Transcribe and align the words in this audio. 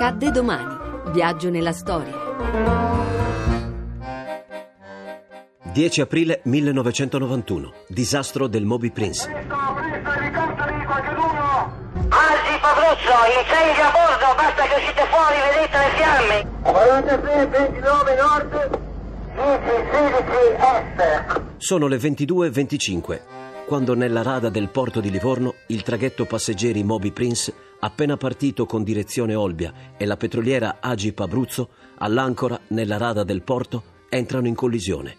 Accadde 0.00 0.30
domani. 0.30 0.76
Viaggio 1.10 1.50
nella 1.50 1.72
storia. 1.72 2.14
10 5.72 6.00
aprile 6.00 6.40
1991. 6.44 7.72
Disastro 7.88 8.46
del 8.46 8.64
Moby 8.64 8.92
Prince. 8.92 9.26
Alzi 9.28 9.48
Pavruzzo, 12.60 13.10
incendio 13.40 13.82
a 13.82 13.90
bordo, 13.90 14.34
basta 14.36 14.62
che 14.68 14.74
uscite 14.76 15.04
fuori, 15.10 15.34
vedete 15.50 15.78
le 15.78 15.90
fiamme. 15.96 16.46
43, 16.62 17.46
29 17.48 18.14
nord, 18.14 18.78
10, 19.34 19.58
16 19.90 20.30
est. 20.60 21.40
Sono 21.56 21.88
le 21.88 21.96
22.25 21.96 23.38
quando 23.68 23.94
nella 23.94 24.22
rada 24.22 24.48
del 24.48 24.70
porto 24.70 24.98
di 24.98 25.10
Livorno 25.10 25.56
il 25.66 25.82
traghetto 25.82 26.24
passeggeri 26.24 26.82
Moby 26.82 27.10
Prince, 27.10 27.52
appena 27.80 28.16
partito 28.16 28.66
con 28.66 28.82
direzione 28.82 29.34
Olbia, 29.34 29.94
e 29.96 30.04
la 30.04 30.16
petroliera 30.16 30.78
Agip 30.80 31.20
Abruzzo, 31.20 31.68
all'ancora 31.98 32.60
nella 32.68 32.96
rada 32.96 33.24
del 33.24 33.42
porto, 33.42 33.82
entrano 34.08 34.46
in 34.46 34.54
collisione. 34.54 35.16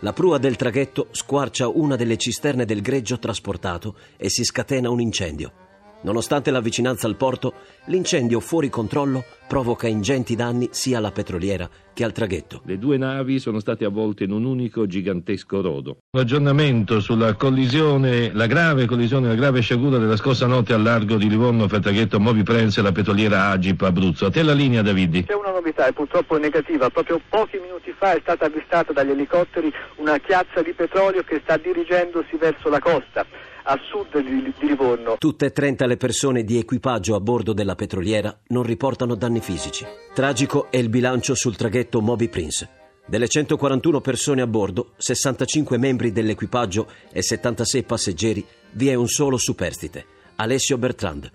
La 0.00 0.12
prua 0.12 0.38
del 0.38 0.56
traghetto 0.56 1.08
squarcia 1.10 1.68
una 1.68 1.96
delle 1.96 2.18
cisterne 2.18 2.64
del 2.64 2.82
greggio 2.82 3.18
trasportato 3.18 3.96
e 4.16 4.28
si 4.28 4.44
scatena 4.44 4.90
un 4.90 5.00
incendio. 5.00 5.65
Nonostante 6.06 6.52
la 6.52 6.60
vicinanza 6.60 7.08
al 7.08 7.16
porto, 7.16 7.52
l'incendio 7.86 8.38
fuori 8.38 8.68
controllo 8.68 9.24
provoca 9.48 9.88
ingenti 9.88 10.36
danni 10.36 10.68
sia 10.70 10.98
alla 10.98 11.10
petroliera 11.10 11.68
che 11.92 12.04
al 12.04 12.12
traghetto. 12.12 12.62
Le 12.64 12.78
due 12.78 12.96
navi 12.96 13.40
sono 13.40 13.58
state 13.58 13.84
avvolte 13.84 14.22
in 14.22 14.30
un 14.30 14.44
unico 14.44 14.86
gigantesco 14.86 15.60
rodo. 15.60 15.96
Un 16.12 16.20
aggiornamento 16.20 17.00
sulla 17.00 17.34
collisione, 17.34 18.32
la 18.32 18.46
grave 18.46 18.86
collisione, 18.86 19.26
la 19.26 19.34
grave 19.34 19.62
sciagura 19.62 19.98
della 19.98 20.14
scorsa 20.14 20.46
notte 20.46 20.72
al 20.72 20.82
largo 20.82 21.16
di 21.16 21.28
Livorno 21.28 21.66
fra 21.66 21.78
il 21.78 21.82
traghetto 21.82 22.20
Movi 22.20 22.44
Prense 22.44 22.78
e 22.78 22.82
la 22.84 22.92
petroliera 22.92 23.48
Agip 23.48 23.82
Abruzzo. 23.82 24.26
A 24.26 24.30
te 24.30 24.44
la 24.44 24.52
linea, 24.52 24.82
Davidi. 24.82 25.24
C'è 25.24 25.34
una 25.34 25.50
novità 25.50 25.88
e 25.88 25.92
purtroppo 25.92 26.38
negativa. 26.38 26.88
Proprio 26.88 27.20
pochi 27.28 27.58
minuti 27.58 27.92
fa 27.98 28.12
è 28.12 28.20
stata 28.20 28.46
avvistata 28.46 28.92
dagli 28.92 29.10
elicotteri 29.10 29.72
una 29.96 30.18
chiazza 30.18 30.62
di 30.62 30.72
petrolio 30.72 31.24
che 31.24 31.40
sta 31.42 31.56
dirigendosi 31.56 32.36
verso 32.36 32.68
la 32.68 32.78
costa 32.78 33.26
a 33.68 33.78
sud 33.90 34.20
di, 34.22 34.42
di 34.42 34.66
Livorno. 34.66 35.16
Tutte 35.18 35.46
e 35.46 35.52
30 35.52 35.86
le 35.86 35.96
persone 35.96 36.44
di 36.44 36.58
equipaggio 36.58 37.14
a 37.16 37.20
bordo 37.20 37.52
della 37.52 37.74
petroliera 37.74 38.36
non 38.48 38.62
riportano 38.62 39.14
danni 39.14 39.40
fisici. 39.40 39.84
Tragico 40.14 40.70
è 40.70 40.76
il 40.76 40.88
bilancio 40.88 41.34
sul 41.34 41.56
traghetto 41.56 42.00
Moby 42.00 42.28
Prince. 42.28 42.68
Delle 43.06 43.28
141 43.28 44.00
persone 44.00 44.42
a 44.42 44.46
bordo, 44.46 44.92
65 44.96 45.78
membri 45.78 46.12
dell'equipaggio 46.12 46.88
e 47.12 47.22
76 47.22 47.82
passeggeri, 47.84 48.44
vi 48.72 48.88
è 48.88 48.94
un 48.94 49.06
solo 49.06 49.36
superstite, 49.36 50.04
Alessio 50.36 50.78
Bertrand. 50.78 51.30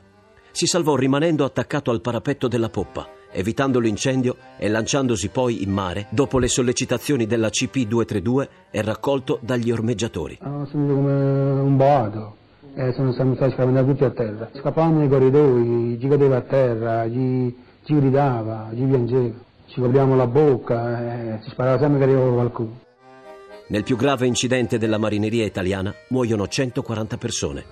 Si 0.52 0.68
salvò 0.68 0.96
rimanendo 0.96 1.46
attaccato 1.46 1.92
al 1.92 2.02
parapetto 2.02 2.50
della 2.50 2.70
poppa, 2.70 3.08
evitando 3.32 3.80
l'incendio 3.80 4.36
e 4.58 4.68
lanciandosi 4.68 5.30
poi 5.30 5.64
in 5.64 5.72
mare 5.72 6.08
dopo 6.10 6.38
le 6.40 6.48
sollecitazioni 6.48 7.26
della 7.26 7.48
CP232 7.48 8.48
e 8.70 8.82
raccolto 8.82 9.40
dagli 9.42 9.72
ormeggiatori. 9.72 10.38
Ho 10.44 10.66
sentito 10.66 10.96
come 10.96 11.12
un 11.14 11.78
boato 11.78 12.21
e 12.74 12.94
sono 12.94 13.12
stati 13.14 13.36
scappando 13.36 13.86
tutti 13.86 14.04
a 14.04 14.12
terra. 14.12 14.50
Scappavamo 14.54 15.00
nei 15.00 15.10
corridoi, 15.10 15.98
ci 16.00 16.08
cadeva 16.08 16.38
a 16.38 16.42
terra, 16.42 17.10
ci, 17.10 17.56
ci 17.84 17.96
gridava, 17.96 18.70
ci 18.74 18.84
piangeva, 18.84 19.36
ci 19.68 19.80
copriamo 19.80 20.16
la 20.16 20.28
bocca 20.28 21.36
e 21.36 21.40
ci 21.44 21.50
sparava 21.52 21.80
sempre 21.80 22.00
che 22.00 22.04
arrivava 22.06 22.32
qualcuno. 22.32 22.80
Nel 23.68 23.84
più 23.84 23.96
grave 23.96 24.28
incidente 24.28 24.78
della 24.78 24.98
marineria 24.98 25.46
italiana 25.46 25.94
muoiono 26.10 26.48
140 26.48 27.18
persone. 27.18 27.64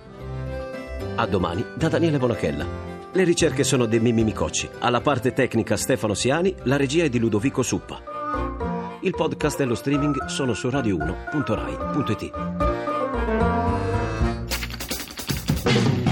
A 1.16 1.26
domani 1.26 1.64
da 1.76 1.88
Daniele 1.88 2.18
Bonachella. 2.18 2.88
Le 3.12 3.24
ricerche 3.24 3.64
sono 3.64 3.86
di 3.86 3.98
Mimmi 3.98 4.22
Micocci, 4.22 4.68
alla 4.78 5.00
parte 5.00 5.32
tecnica 5.32 5.76
Stefano 5.76 6.14
Siani, 6.14 6.54
la 6.62 6.76
regia 6.76 7.04
è 7.04 7.08
di 7.08 7.18
Ludovico 7.18 7.62
Suppa. 7.62 8.98
Il 9.02 9.14
podcast 9.16 9.60
e 9.60 9.64
lo 9.64 9.74
streaming 9.74 10.26
sono 10.26 10.54
su 10.54 10.68
radio1.rai.it. 10.68 13.59
Thank 15.62 16.04
you. 16.06 16.09